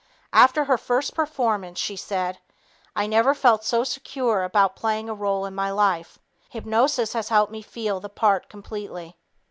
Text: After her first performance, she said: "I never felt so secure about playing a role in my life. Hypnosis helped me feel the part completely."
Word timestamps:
After 0.33 0.63
her 0.63 0.79
first 0.79 1.13
performance, 1.13 1.77
she 1.77 1.95
said: 1.95 2.39
"I 2.95 3.05
never 3.05 3.35
felt 3.35 3.63
so 3.63 3.83
secure 3.83 4.43
about 4.43 4.75
playing 4.75 5.07
a 5.09 5.13
role 5.13 5.45
in 5.45 5.53
my 5.53 5.69
life. 5.69 6.17
Hypnosis 6.49 7.13
helped 7.29 7.51
me 7.51 7.61
feel 7.61 7.99
the 7.99 8.09
part 8.09 8.49
completely." 8.49 9.15